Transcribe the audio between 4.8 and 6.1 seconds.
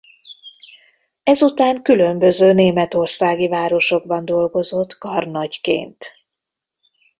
karnagyként.